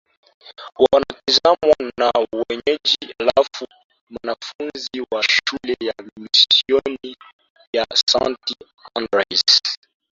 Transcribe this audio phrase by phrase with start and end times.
[0.93, 3.65] wanatizamwa na wenyeji halafu
[4.11, 7.17] wanafunzi wa shule ya misioni
[7.73, 8.55] ya Santi
[8.95, 9.45] Andrews